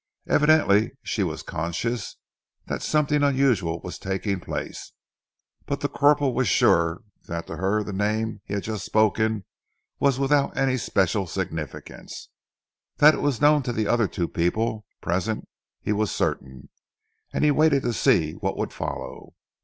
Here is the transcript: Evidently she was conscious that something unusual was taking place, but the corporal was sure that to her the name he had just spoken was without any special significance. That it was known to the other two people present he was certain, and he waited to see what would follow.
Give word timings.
Evidently 0.25 0.93
she 1.03 1.21
was 1.21 1.43
conscious 1.43 2.15
that 2.65 2.81
something 2.81 3.21
unusual 3.21 3.79
was 3.81 3.99
taking 3.99 4.39
place, 4.39 4.93
but 5.67 5.81
the 5.81 5.87
corporal 5.87 6.33
was 6.33 6.47
sure 6.47 7.03
that 7.27 7.45
to 7.45 7.57
her 7.57 7.83
the 7.83 7.93
name 7.93 8.41
he 8.45 8.55
had 8.55 8.63
just 8.63 8.83
spoken 8.83 9.45
was 9.99 10.17
without 10.17 10.57
any 10.57 10.75
special 10.75 11.27
significance. 11.27 12.29
That 12.97 13.13
it 13.13 13.21
was 13.21 13.41
known 13.41 13.61
to 13.61 13.71
the 13.71 13.85
other 13.85 14.07
two 14.07 14.27
people 14.27 14.87
present 15.01 15.47
he 15.81 15.93
was 15.93 16.09
certain, 16.09 16.69
and 17.31 17.43
he 17.43 17.51
waited 17.51 17.83
to 17.83 17.93
see 17.93 18.31
what 18.33 18.57
would 18.57 18.73
follow. 18.73 19.35